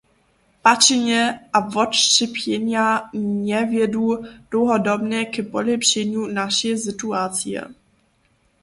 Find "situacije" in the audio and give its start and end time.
6.85-7.61